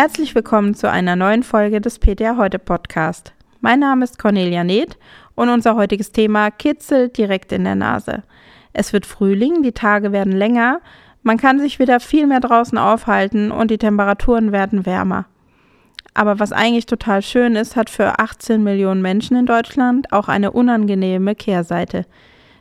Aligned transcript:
Herzlich 0.00 0.36
willkommen 0.36 0.74
zu 0.74 0.88
einer 0.88 1.16
neuen 1.16 1.42
Folge 1.42 1.80
des 1.80 1.98
PTA 1.98 2.36
Heute 2.36 2.60
Podcast. 2.60 3.32
Mein 3.60 3.80
Name 3.80 4.04
ist 4.04 4.16
Cornelia 4.16 4.62
Neth 4.62 4.96
und 5.34 5.48
unser 5.48 5.74
heutiges 5.74 6.12
Thema 6.12 6.52
kitzelt 6.52 7.18
direkt 7.18 7.50
in 7.50 7.64
der 7.64 7.74
Nase. 7.74 8.22
Es 8.72 8.92
wird 8.92 9.06
Frühling, 9.06 9.64
die 9.64 9.72
Tage 9.72 10.12
werden 10.12 10.32
länger, 10.32 10.80
man 11.24 11.36
kann 11.36 11.58
sich 11.58 11.80
wieder 11.80 11.98
viel 11.98 12.28
mehr 12.28 12.38
draußen 12.38 12.78
aufhalten 12.78 13.50
und 13.50 13.72
die 13.72 13.78
Temperaturen 13.78 14.52
werden 14.52 14.86
wärmer. 14.86 15.26
Aber 16.14 16.38
was 16.38 16.52
eigentlich 16.52 16.86
total 16.86 17.20
schön 17.20 17.56
ist, 17.56 17.74
hat 17.74 17.90
für 17.90 18.20
18 18.20 18.62
Millionen 18.62 19.02
Menschen 19.02 19.36
in 19.36 19.46
Deutschland 19.46 20.12
auch 20.12 20.28
eine 20.28 20.52
unangenehme 20.52 21.34
Kehrseite. 21.34 22.06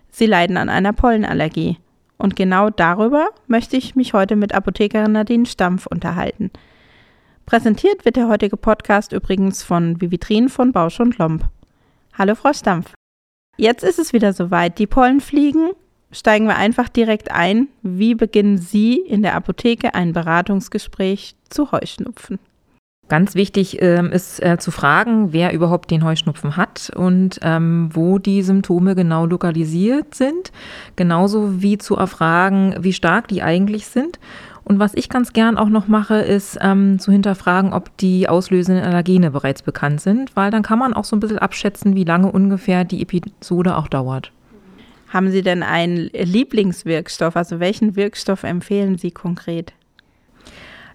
Sie 0.09 0.25
leiden 0.25 0.57
an 0.57 0.69
einer 0.69 0.91
Pollenallergie. 0.91 1.77
Und 2.17 2.35
genau 2.35 2.71
darüber 2.71 3.27
möchte 3.45 3.77
ich 3.77 3.95
mich 3.95 4.13
heute 4.13 4.35
mit 4.35 4.55
Apothekerin 4.55 5.11
Nadine 5.11 5.45
Stampf 5.45 5.85
unterhalten. 5.85 6.49
Präsentiert 7.47 8.03
wird 8.03 8.17
der 8.17 8.27
heutige 8.27 8.57
Podcast 8.57 9.13
übrigens 9.13 9.63
von 9.63 10.01
Vivitrin 10.01 10.49
von 10.49 10.73
Bausch 10.73 10.99
und 10.99 11.17
Lomb. 11.17 11.45
Hallo 12.17 12.35
Frau 12.35 12.51
Stampf. 12.51 12.91
Jetzt 13.55 13.85
ist 13.85 13.99
es 13.99 14.11
wieder 14.11 14.33
soweit. 14.33 14.77
Die 14.79 14.85
Pollen 14.85 15.21
fliegen. 15.21 15.69
Steigen 16.11 16.47
wir 16.47 16.57
einfach 16.57 16.89
direkt 16.89 17.31
ein. 17.31 17.69
Wie 17.83 18.15
beginnen 18.15 18.57
Sie 18.57 18.97
in 18.97 19.21
der 19.21 19.33
Apotheke 19.33 19.95
ein 19.95 20.11
Beratungsgespräch 20.11 21.37
zu 21.49 21.71
Heuschnupfen? 21.71 22.37
Ganz 23.07 23.35
wichtig 23.35 23.81
ähm, 23.81 24.11
ist 24.11 24.43
äh, 24.43 24.57
zu 24.57 24.69
fragen, 24.69 25.31
wer 25.31 25.53
überhaupt 25.53 25.89
den 25.89 26.03
Heuschnupfen 26.03 26.57
hat 26.57 26.91
und 26.93 27.39
ähm, 27.43 27.89
wo 27.93 28.19
die 28.19 28.41
Symptome 28.41 28.93
genau 28.95 29.25
lokalisiert 29.25 30.13
sind. 30.15 30.51
Genauso 30.97 31.61
wie 31.61 31.77
zu 31.77 31.95
erfragen, 31.95 32.75
wie 32.81 32.91
stark 32.91 33.29
die 33.29 33.41
eigentlich 33.41 33.87
sind 33.87 34.19
und 34.67 34.79
was 34.79 34.93
ich 34.95 35.07
ganz 35.07 35.31
gern 35.31 35.57
auch 35.57 35.69
noch 35.69 35.87
mache, 35.87 36.17
ist 36.17 36.57
ähm, 36.61 36.99
zu 36.99 37.11
hinterfragen, 37.11 37.71
ob 37.71 37.95
die 37.97 38.27
auslösenden 38.27 38.83
Allergene 38.83 39.31
bereits 39.31 39.61
bekannt 39.61 40.01
sind, 40.01 40.35
weil 40.35 40.51
dann 40.51 40.61
kann 40.61 40.77
man 40.77 40.93
auch 40.93 41.05
so 41.05 41.15
ein 41.15 41.21
bisschen 41.21 41.39
abschätzen, 41.39 41.95
wie 41.95 42.03
lange 42.03 42.29
ungefähr 42.29 42.83
die 42.83 43.01
Episode 43.01 43.77
auch 43.77 43.87
dauert. 43.87 44.33
Haben 45.07 45.31
Sie 45.31 45.41
denn 45.41 45.63
einen 45.63 46.09
Lieblingswirkstoff? 46.11 47.37
Also 47.37 47.61
welchen 47.61 47.95
Wirkstoff 47.95 48.43
empfehlen 48.43 48.97
Sie 48.97 49.11
konkret? 49.11 49.73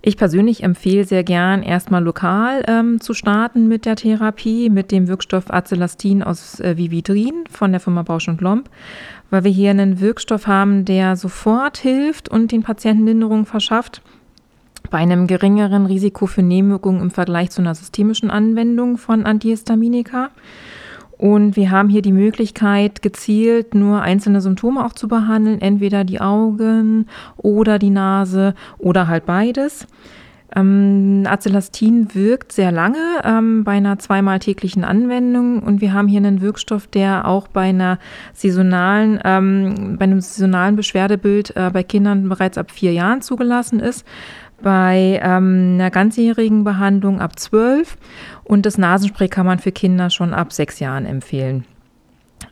Ich 0.04 0.16
persönlich 0.16 0.64
empfehle 0.64 1.04
sehr 1.04 1.22
gern 1.22 1.62
erstmal 1.62 2.02
lokal 2.02 2.64
ähm, 2.66 3.00
zu 3.00 3.14
starten 3.14 3.68
mit 3.68 3.86
der 3.86 3.94
Therapie, 3.94 4.68
mit 4.68 4.90
dem 4.90 5.06
Wirkstoff 5.06 5.52
Acelastin 5.52 6.24
aus 6.24 6.58
äh, 6.58 6.76
Vivitrin 6.76 7.44
von 7.48 7.70
der 7.70 7.80
Firma 7.80 8.02
Bausch 8.02 8.26
und 8.26 8.40
Lomb, 8.40 8.68
weil 9.30 9.44
wir 9.44 9.52
hier 9.52 9.70
einen 9.70 10.00
Wirkstoff 10.00 10.48
haben, 10.48 10.84
der 10.84 11.14
sofort 11.14 11.78
hilft 11.78 12.28
und 12.28 12.50
den 12.50 12.64
Patienten 12.64 13.06
Linderung 13.06 13.46
verschafft 13.46 14.02
bei 14.90 14.98
einem 14.98 15.28
geringeren 15.28 15.86
Risiko 15.86 16.26
für 16.26 16.42
Nebenwirkungen 16.42 17.00
im 17.00 17.10
Vergleich 17.10 17.50
zu 17.50 17.62
einer 17.62 17.74
systemischen 17.74 18.30
Anwendung 18.30 18.98
von 18.98 19.24
Antihistaminika. 19.24 20.30
Und 21.22 21.54
wir 21.54 21.70
haben 21.70 21.88
hier 21.88 22.02
die 22.02 22.10
Möglichkeit, 22.10 23.00
gezielt 23.00 23.76
nur 23.76 24.02
einzelne 24.02 24.40
Symptome 24.40 24.84
auch 24.84 24.92
zu 24.92 25.06
behandeln, 25.06 25.60
entweder 25.60 26.02
die 26.02 26.20
Augen 26.20 27.06
oder 27.36 27.78
die 27.78 27.90
Nase 27.90 28.54
oder 28.78 29.06
halt 29.06 29.24
beides. 29.24 29.86
Ähm, 30.56 31.22
Acelastin 31.24 32.12
wirkt 32.16 32.50
sehr 32.50 32.72
lange 32.72 32.98
ähm, 33.22 33.62
bei 33.62 33.70
einer 33.70 34.00
zweimal 34.00 34.40
täglichen 34.40 34.82
Anwendung 34.82 35.62
und 35.62 35.80
wir 35.80 35.92
haben 35.92 36.08
hier 36.08 36.18
einen 36.18 36.40
Wirkstoff, 36.40 36.88
der 36.88 37.28
auch 37.28 37.46
bei 37.46 37.68
einer 37.68 38.00
saisonalen, 38.32 39.20
ähm, 39.24 39.98
bei 40.00 40.06
einem 40.06 40.20
saisonalen 40.20 40.74
Beschwerdebild 40.74 41.54
äh, 41.54 41.70
bei 41.72 41.84
Kindern 41.84 42.28
bereits 42.28 42.58
ab 42.58 42.72
vier 42.72 42.92
Jahren 42.92 43.22
zugelassen 43.22 43.78
ist 43.78 44.04
bei 44.62 45.20
ähm, 45.22 45.74
einer 45.74 45.90
ganzjährigen 45.90 46.64
Behandlung 46.64 47.20
ab 47.20 47.38
12 47.38 47.96
und 48.44 48.66
das 48.66 48.78
Nasenspray 48.78 49.28
kann 49.28 49.46
man 49.46 49.58
für 49.58 49.72
Kinder 49.72 50.10
schon 50.10 50.32
ab 50.32 50.52
sechs 50.52 50.80
Jahren 50.80 51.06
empfehlen. 51.06 51.64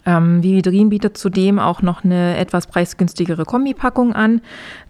Ähm, 0.06 0.43
Vividrin 0.43 0.88
bietet 0.88 1.16
zudem 1.16 1.59
auch 1.59 1.82
noch 1.82 2.04
eine 2.04 2.37
etwas 2.37 2.66
preisgünstigere 2.66 3.44
Kombipackung 3.44 4.12
an. 4.12 4.41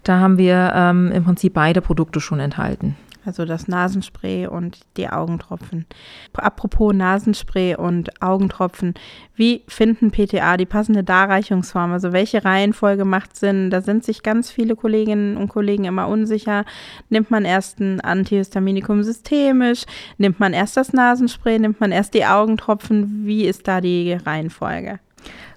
Da 0.03 0.19
haben 0.19 0.37
wir 0.37 0.71
ähm, 0.75 1.11
im 1.11 1.23
Prinzip 1.23 1.53
beide 1.53 1.81
Produkte 1.81 2.19
schon 2.19 2.39
enthalten 2.39 2.95
also 3.25 3.45
das 3.45 3.67
Nasenspray 3.67 4.47
und 4.47 4.79
die 4.97 5.09
Augentropfen. 5.09 5.85
Apropos 6.33 6.93
Nasenspray 6.93 7.75
und 7.75 8.21
Augentropfen, 8.21 8.93
wie 9.35 9.63
finden 9.67 10.11
PTA 10.11 10.57
die 10.57 10.65
passende 10.65 11.03
Darreichungsform? 11.03 11.91
Also 11.91 12.13
welche 12.13 12.43
Reihenfolge 12.43 13.05
macht 13.05 13.35
Sinn? 13.35 13.69
Da 13.69 13.81
sind 13.81 14.03
sich 14.03 14.23
ganz 14.23 14.51
viele 14.51 14.75
Kolleginnen 14.75 15.37
und 15.37 15.49
Kollegen 15.49 15.85
immer 15.85 16.07
unsicher. 16.07 16.65
Nimmt 17.09 17.31
man 17.31 17.45
erst 17.45 17.79
ein 17.79 18.01
Antihistaminikum 18.01 19.03
systemisch? 19.03 19.85
Nimmt 20.17 20.39
man 20.39 20.53
erst 20.53 20.77
das 20.77 20.93
Nasenspray? 20.93 21.59
Nimmt 21.59 21.79
man 21.79 21.91
erst 21.91 22.13
die 22.13 22.25
Augentropfen? 22.25 23.25
Wie 23.25 23.45
ist 23.45 23.67
da 23.67 23.81
die 23.81 24.13
Reihenfolge? 24.13 24.99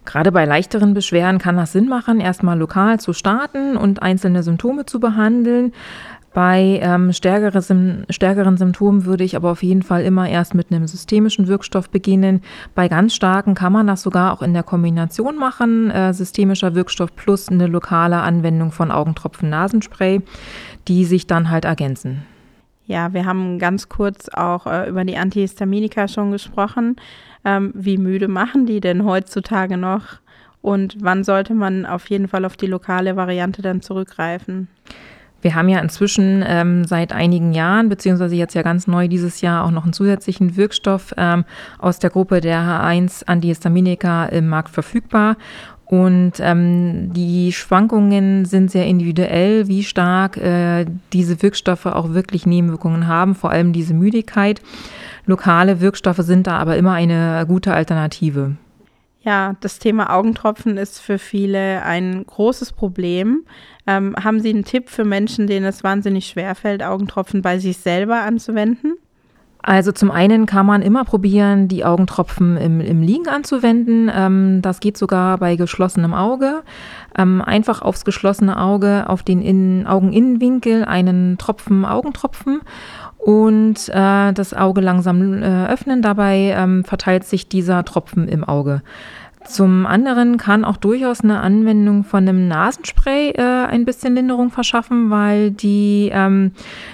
Gerade 0.05 0.33
bei 0.33 0.45
leichteren 0.45 0.93
Beschwerden 0.93 1.39
kann 1.39 1.57
das 1.57 1.73
Sinn 1.73 1.89
machen, 1.89 2.21
erstmal 2.21 2.59
lokal 2.59 3.01
zu 3.01 3.13
starten 3.13 3.77
und 3.77 4.03
einzelne 4.03 4.43
Symptome 4.43 4.85
zu 4.85 5.01
behandeln. 5.01 5.73
Bei 6.35 6.81
ähm, 6.83 7.13
stärkere, 7.13 7.63
stärkeren 8.11 8.57
Symptomen 8.57 9.05
würde 9.05 9.23
ich 9.23 9.37
aber 9.37 9.53
auf 9.53 9.63
jeden 9.63 9.83
Fall 9.83 10.03
immer 10.03 10.29
erst 10.29 10.53
mit 10.53 10.73
einem 10.73 10.89
systemischen 10.89 11.47
Wirkstoff 11.47 11.89
beginnen. 11.89 12.43
Bei 12.75 12.89
ganz 12.89 13.15
starken 13.15 13.55
kann 13.55 13.73
man 13.73 13.87
das 13.87 14.03
sogar 14.03 14.33
auch 14.33 14.43
in 14.43 14.53
der 14.53 14.65
Kombination 14.65 15.37
machen, 15.37 15.93
äh, 15.93 16.13
systemischer 16.13 16.75
Wirkstoff 16.75 17.15
plus 17.15 17.49
eine 17.49 17.69
lokale 17.69 18.17
Anwendung 18.17 18.73
von 18.73 18.91
Augentropfen 18.91 19.49
Nasenspray, 19.49 20.23
die 20.89 21.05
sich 21.05 21.29
dann 21.29 21.51
halt 21.51 21.65
ergänzen. 21.65 22.25
Ja, 22.87 23.15
wir 23.15 23.27
haben 23.27 23.61
ganz 23.61 23.89
kurz 23.89 24.29
auch 24.29 24.67
äh, 24.67 24.89
über 24.89 25.05
die 25.05 25.17
Antihistaminika 25.17 26.09
schon 26.09 26.33
gesprochen. 26.33 26.97
Ähm, 27.45 27.71
wie 27.77 27.97
müde 27.97 28.27
machen 28.27 28.67
die 28.67 28.81
denn 28.81 29.05
heutzutage 29.05 29.77
noch? 29.77 30.19
Und 30.63 30.97
wann 31.01 31.23
sollte 31.23 31.55
man 31.55 31.87
auf 31.87 32.11
jeden 32.11 32.27
Fall 32.27 32.45
auf 32.45 32.57
die 32.57 32.67
lokale 32.67 33.15
Variante 33.15 33.63
dann 33.63 33.83
zurückgreifen? 33.83 34.67
Wir 35.45 35.55
haben 35.55 35.69
ja 35.69 35.79
inzwischen 35.79 36.43
ähm, 36.49 36.85
seit 36.87 37.13
einigen 37.13 37.53
Jahren, 37.53 37.91
beziehungsweise 37.91 38.35
jetzt 38.35 38.55
ja 38.55 38.63
ganz 38.63 38.87
neu 38.87 39.09
dieses 39.09 39.43
Jahr, 39.43 39.67
auch 39.67 39.71
noch 39.71 39.85
einen 39.85 39.93
zusätzlichen 39.93 40.57
Wirkstoff 40.57 41.13
ähm, 41.19 41.45
aus 41.79 41.99
der 41.99 42.09
Gruppe 42.09 42.41
der 42.41 42.61
H1 42.63 43.27
Antihistaminika 43.27 44.25
im 44.25 44.49
Markt 44.49 44.71
verfügbar. 44.71 45.37
Und 45.85 46.33
ähm, 46.41 47.13
die 47.13 47.53
Schwankungen 47.53 48.47
sind 48.47 48.71
sehr 48.71 48.87
individuell, 48.87 49.69
wie 49.69 49.85
stark 49.85 50.39
äh, 50.39 50.87
diese 51.13 51.43
Wirkstoffe 51.43 51.85
auch 51.85 52.15
wirklich 52.15 52.47
Nebenwirkungen 52.47 53.07
haben, 53.07 53.35
vor 53.35 53.51
allem 53.51 53.75
diese 53.75 53.93
Müdigkeit. 53.93 54.63
Lokale 55.27 55.83
Wirkstoffe 55.83 56.21
sind 56.21 56.47
da 56.47 56.57
aber 56.57 56.79
immer 56.79 56.95
eine 56.95 57.45
gute 57.47 57.75
Alternative. 57.75 58.57
Ja, 59.25 59.57
das 59.61 59.79
Thema 59.79 60.13
Augentropfen 60.15 60.77
ist 60.77 61.01
für 61.01 61.19
viele 61.19 61.83
ein 61.83 62.27
großes 62.27 62.73
Problem. 62.73 63.45
Ähm, 63.87 64.15
haben 64.23 64.41
Sie 64.41 64.51
einen 64.51 64.65
Tipp 64.65 64.91
für 64.91 65.05
Menschen, 65.05 65.47
denen 65.47 65.65
es 65.65 65.83
wahnsinnig 65.83 66.27
schwerfällt, 66.27 66.83
Augentropfen 66.83 67.41
bei 67.41 67.59
sich 67.59 67.79
selber 67.79 68.21
anzuwenden? 68.21 68.99
Also 69.67 69.93
zum 69.93 70.11
einen 70.11 70.45
kann 70.45 70.67
man 70.67 70.83
immer 70.83 71.07
probieren, 71.07 71.69
die 71.69 71.87
Augentropfen 71.87 72.59
im, 72.59 72.83
im 72.83 73.01
Liegen 73.01 73.29
anzuwenden. 73.29 74.11
Ähm, 74.15 74.61
das 74.61 74.79
geht 74.81 74.99
sogar 74.99 75.39
bei 75.39 75.57
geschlossenem 75.57 76.13
Auge. 76.13 76.63
Ähm, 77.17 77.41
einfach 77.41 77.81
aufs 77.81 78.05
geschlossene 78.05 78.61
Auge, 78.61 79.09
auf 79.09 79.23
den 79.23 79.41
Innen, 79.41 79.87
Augeninnenwinkel 79.87 80.85
einen 80.85 81.39
Tropfen 81.39 81.87
Augentropfen 81.87 82.61
und 83.17 83.89
äh, 83.89 84.35
das 84.35 84.53
Auge 84.53 84.83
langsam 84.83 85.43
äh, 85.43 85.67
öffnen. 85.67 86.03
Dabei 86.03 86.55
ähm, 86.55 86.85
verteilt 86.85 87.25
sich 87.25 87.49
dieser 87.49 87.83
Tropfen 87.87 88.29
im 88.29 88.45
Auge. 88.45 88.83
Zum 89.47 89.87
anderen 89.87 90.39
kann 90.39 90.65
auch 90.65 90.77
durchaus 90.79 91.21
eine 91.21 91.41
Anwendung 91.41 92.05
von 92.05 92.27
einem 92.27 92.49
Nasenspray 92.49 93.31
äh, 93.33 93.43
ein 93.43 93.85
bisschen 93.85 94.15
Linderung 94.15 94.51
verschaffen, 94.51 95.11
weil 95.11 95.51
die 95.51 96.11
ähm, 96.13 96.53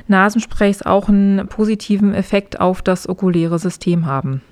Nasensprays 0.08 0.82
auch 0.82 1.08
einen 1.08 1.46
positiven 1.46 2.12
Effekt 2.12 2.60
auf 2.60 2.82
das 2.82 3.08
okuläre 3.08 3.58
System 3.58 4.06
haben. 4.06 4.42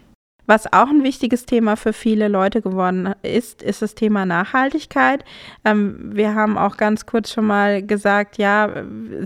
Was 0.49 0.73
auch 0.73 0.89
ein 0.89 1.05
wichtiges 1.05 1.45
Thema 1.45 1.77
für 1.77 1.93
viele 1.93 2.27
Leute 2.27 2.63
geworden 2.63 3.13
ist, 3.21 3.63
ist 3.63 3.83
das 3.83 3.95
Thema 3.95 4.25
Nachhaltigkeit. 4.25 5.23
Ähm, 5.63 6.17
wir 6.17 6.35
haben 6.35 6.57
auch 6.57 6.79
ganz 6.79 7.05
kurz 7.05 7.31
schon 7.31 7.45
mal 7.45 7.83
gesagt, 7.83 8.39
ja, 8.39 8.71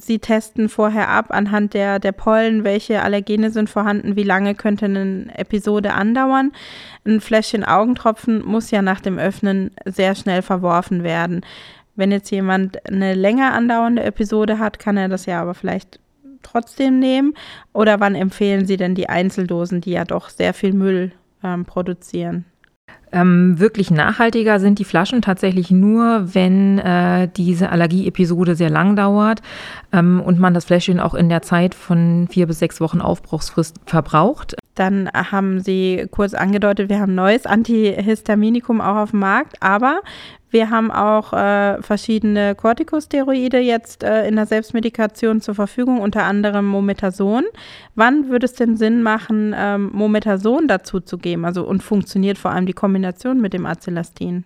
Sie 0.01 0.19
testen 0.19 0.69
vorher 0.69 1.11
ab 1.11 1.27
anhand 1.29 1.75
der, 1.75 2.01
der 2.01 2.11
Pollen, 2.11 2.65
welche 2.65 3.03
Allergene 3.03 3.53
sind 3.53 3.71
vorhanden, 3.71 4.17
wie 4.17 4.25
lange 4.25 4.57
könnte 4.57 4.87
eine 4.87 5.27
Episode 5.39 5.95
andauern. 5.95 6.51
Ein 7.07 7.21
Fläschchen 7.21 7.63
Augentropfen 7.63 8.45
muss 8.45 8.73
ja 8.73 8.83
nach 8.83 9.01
dem 9.01 9.17
Öffnen 9.17 9.71
sehr 9.85 10.17
schnell 10.17 10.43
verworfen 10.43 11.05
werden. 11.05 11.43
Wenn 11.95 12.11
jetzt 12.11 12.33
jemand 12.33 12.85
eine 12.91 13.15
länger 13.15 13.53
andauernde 13.53 14.03
Episode 14.03 14.59
hat, 14.59 14.81
kann 14.81 14.97
er 14.97 15.09
das 15.09 15.27
ja 15.27 15.41
aber 15.41 15.55
vielleicht 15.55 16.01
trotzdem 16.43 16.99
nehmen? 16.99 17.35
Oder 17.73 18.01
wann 18.01 18.15
empfehlen 18.15 18.67
Sie 18.67 18.77
denn 18.77 18.95
die 18.95 19.09
Einzeldosen, 19.09 19.81
die 19.81 19.93
ja 19.93 20.05
doch 20.05 20.29
sehr 20.29 20.55
viel 20.55 20.73
Müll 20.73 21.13
ähm, 21.43 21.65
produzieren? 21.65 22.45
Ähm, 23.13 23.59
wirklich 23.59 23.91
nachhaltiger 23.91 24.59
sind 24.59 24.79
die 24.79 24.85
Flaschen 24.85 25.21
tatsächlich 25.21 25.71
nur, 25.71 26.35
wenn 26.35 26.79
äh, 26.79 27.29
diese 27.29 27.69
Allergieepisode 27.69 28.55
sehr 28.55 28.71
lang 28.71 28.97
dauert 28.97 29.43
ähm, 29.93 30.21
und 30.21 30.39
man 30.39 30.55
das 30.55 30.65
Fläschchen 30.65 30.99
auch 30.99 31.15
in 31.15 31.29
der 31.29 31.43
Zeit 31.43 31.75
von 31.75 32.27
vier 32.31 32.47
bis 32.47 32.59
sechs 32.59 32.81
Wochen 32.81 33.03
Aufbruchsfrist 33.03 33.77
verbraucht. 33.85 34.57
Dann 34.83 35.09
haben 35.15 35.61
Sie 35.61 36.09
kurz 36.11 36.35
angedeutet, 36.35 36.89
wir 36.89 36.99
haben 36.99 37.15
neues 37.15 37.47
Antihistaminikum 37.47 38.81
auch 38.81 38.97
auf 38.97 39.11
dem 39.13 39.21
Markt, 39.21 39.55
aber 39.61 40.01
wir 40.51 40.71
haben 40.71 40.91
auch 40.91 41.33
äh, 41.33 41.81
verschiedene 41.81 42.57
Corticosteroide 42.57 43.61
jetzt 43.61 44.03
äh, 44.03 44.27
in 44.27 44.35
der 44.35 44.47
Selbstmedikation 44.47 45.41
zur 45.41 45.55
Verfügung, 45.55 46.01
unter 46.01 46.25
anderem 46.25 46.67
Momethason. 46.67 47.45
Wann 47.95 48.29
würde 48.29 48.47
es 48.47 48.55
denn 48.55 48.77
Sinn 48.77 49.05
machen, 49.05 49.55
ähm, 49.57 49.91
Momethason 49.93 50.67
dazu 50.67 50.99
zu 50.99 51.17
geben? 51.17 51.45
Also 51.45 51.65
und 51.65 51.85
funktioniert 51.85 52.37
vor 52.37 52.51
allem 52.51 52.67
die 52.67 52.73
Kombination 52.73 53.41
mit 53.41 53.53
dem 53.53 53.67
Acelastin? 53.67 54.43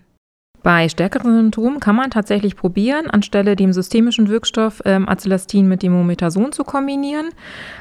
Bei 0.66 0.88
stärkeren 0.88 1.32
Symptomen 1.32 1.78
kann 1.78 1.94
man 1.94 2.10
tatsächlich 2.10 2.56
probieren, 2.56 3.08
anstelle 3.08 3.54
dem 3.54 3.72
systemischen 3.72 4.28
Wirkstoff 4.28 4.82
ähm, 4.84 5.08
Acelastin 5.08 5.68
mit 5.68 5.84
dem 5.84 5.92
Momethason 5.92 6.50
zu 6.50 6.64
kombinieren. 6.64 7.28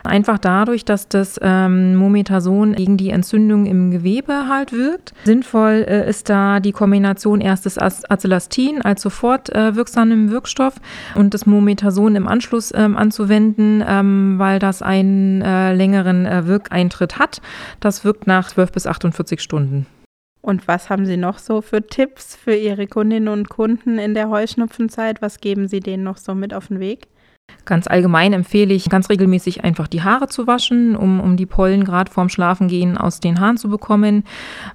Einfach 0.03 0.37
dadurch, 0.37 0.85
dass 0.85 1.07
das 1.07 1.39
ähm, 1.41 1.95
Momethason 1.95 2.75
gegen 2.75 2.95
die 2.97 3.09
Entzündung 3.09 3.65
im 3.65 3.89
Gewebe 3.89 4.47
halt 4.47 4.71
wirkt. 4.71 5.15
Sinnvoll 5.23 5.83
äh, 5.87 6.07
ist 6.07 6.29
da 6.29 6.59
die 6.59 6.73
Kombination 6.73 7.41
erstes 7.41 7.79
Acelastin 7.79 8.83
als 8.83 9.01
sofort 9.01 9.49
äh, 9.55 9.75
wirksamen 9.75 10.29
Wirkstoff 10.29 10.75
und 11.15 11.33
das 11.33 11.47
Momethason 11.47 12.15
im 12.15 12.27
Anschluss 12.27 12.71
ähm, 12.75 12.97
anzuwenden, 12.97 13.83
ähm, 13.87 14.35
weil 14.37 14.59
das 14.59 14.83
einen 14.83 15.41
äh, 15.41 15.73
längeren 15.73 16.27
äh, 16.27 16.45
Wirkeintritt 16.45 17.17
hat. 17.17 17.41
Das 17.79 18.05
wirkt 18.05 18.27
nach 18.27 18.49
12 18.49 18.71
bis 18.71 18.85
48 18.85 19.41
Stunden. 19.41 19.87
Und 20.45 20.67
was 20.67 20.91
haben 20.91 21.07
Sie 21.07 21.17
noch 21.17 21.39
so 21.39 21.61
für 21.61 21.81
Tipps 21.81 22.35
für 22.35 22.53
Ihre 22.53 22.85
Kundinnen 22.85 23.29
und 23.29 23.49
Kunden 23.49 23.97
in 23.97 24.13
der 24.13 24.29
Heuschnupfenzeit? 24.29 25.19
Was 25.23 25.39
geben 25.39 25.67
Sie 25.67 25.79
denen 25.79 26.03
noch 26.03 26.17
so 26.17 26.35
mit 26.35 26.53
auf 26.53 26.67
den 26.67 26.79
Weg? 26.79 27.07
Ganz 27.65 27.87
allgemein 27.87 28.31
empfehle 28.31 28.73
ich 28.73 28.89
ganz 28.89 29.09
regelmäßig 29.09 29.63
einfach 29.63 29.87
die 29.87 30.03
Haare 30.03 30.27
zu 30.27 30.45
waschen, 30.45 30.95
um, 30.95 31.19
um 31.19 31.35
die 31.35 31.47
Pollen 31.47 31.83
gerade 31.83 32.11
vorm 32.11 32.29
Schlafengehen 32.29 32.95
aus 32.95 33.19
den 33.19 33.39
Haaren 33.39 33.57
zu 33.57 33.69
bekommen. 33.69 34.23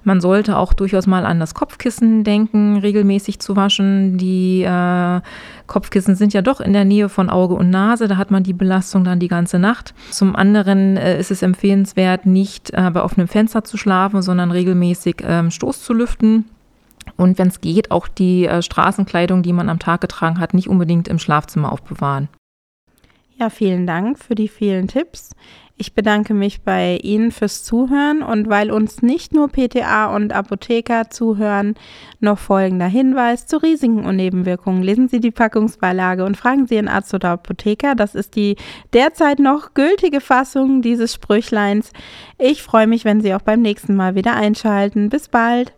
Man 0.03 0.19
sollte 0.19 0.57
auch 0.57 0.73
durchaus 0.73 1.07
mal 1.07 1.25
an 1.25 1.39
das 1.39 1.53
Kopfkissen 1.53 2.25
denken, 2.25 2.77
regelmäßig 2.77 3.39
zu 3.39 3.55
waschen. 3.55 4.17
Die 4.17 4.63
äh, 4.63 5.21
Kopfkissen 5.67 6.15
sind 6.15 6.33
ja 6.33 6.41
doch 6.41 6.59
in 6.59 6.73
der 6.73 6.83
Nähe 6.83 7.07
von 7.07 7.29
Auge 7.29 7.55
und 7.55 7.69
Nase, 7.69 8.09
da 8.09 8.17
hat 8.17 8.29
man 8.29 8.43
die 8.43 8.53
Belastung 8.53 9.05
dann 9.05 9.19
die 9.19 9.29
ganze 9.29 9.57
Nacht. 9.57 9.93
Zum 10.09 10.35
anderen 10.35 10.97
äh, 10.97 11.17
ist 11.17 11.31
es 11.31 11.41
empfehlenswert, 11.41 12.25
nicht 12.25 12.71
äh, 12.71 12.91
bei 12.93 13.01
offenem 13.01 13.29
Fenster 13.29 13.63
zu 13.63 13.77
schlafen, 13.77 14.21
sondern 14.21 14.51
regelmäßig 14.51 15.23
ähm, 15.23 15.49
Stoß 15.49 15.81
zu 15.81 15.93
lüften. 15.93 16.45
Und 17.15 17.37
wenn 17.39 17.47
es 17.47 17.61
geht, 17.61 17.89
auch 17.89 18.09
die 18.09 18.47
äh, 18.47 18.61
Straßenkleidung, 18.61 19.43
die 19.43 19.53
man 19.53 19.69
am 19.69 19.79
Tag 19.79 20.01
getragen 20.01 20.39
hat, 20.39 20.53
nicht 20.53 20.67
unbedingt 20.67 21.07
im 21.07 21.19
Schlafzimmer 21.19 21.71
aufbewahren. 21.71 22.27
Ja, 23.41 23.49
vielen 23.49 23.87
Dank 23.87 24.19
für 24.19 24.35
die 24.35 24.47
vielen 24.47 24.87
Tipps. 24.87 25.31
Ich 25.75 25.95
bedanke 25.95 26.35
mich 26.35 26.61
bei 26.61 26.99
Ihnen 27.01 27.31
fürs 27.31 27.63
Zuhören 27.63 28.21
und 28.21 28.49
weil 28.49 28.69
uns 28.69 29.01
nicht 29.01 29.33
nur 29.33 29.47
PTA 29.47 30.15
und 30.15 30.31
Apotheker 30.31 31.09
zuhören, 31.09 31.73
noch 32.19 32.37
folgender 32.37 32.85
Hinweis 32.85 33.47
zu 33.47 33.57
Risiken 33.57 34.05
und 34.05 34.17
Nebenwirkungen. 34.17 34.83
Lesen 34.83 35.07
Sie 35.07 35.19
die 35.19 35.31
Packungsbeilage 35.31 36.23
und 36.23 36.37
fragen 36.37 36.67
Sie 36.67 36.75
Ihren 36.75 36.87
Arzt 36.87 37.15
oder 37.15 37.29
Apotheker. 37.29 37.95
Das 37.95 38.13
ist 38.13 38.35
die 38.35 38.57
derzeit 38.93 39.39
noch 39.39 39.73
gültige 39.73 40.21
Fassung 40.21 40.83
dieses 40.83 41.15
Sprüchleins. 41.15 41.93
Ich 42.37 42.61
freue 42.61 42.85
mich, 42.85 43.05
wenn 43.05 43.21
Sie 43.21 43.33
auch 43.33 43.41
beim 43.41 43.63
nächsten 43.63 43.95
Mal 43.95 44.13
wieder 44.13 44.35
einschalten. 44.35 45.09
Bis 45.09 45.29
bald. 45.29 45.73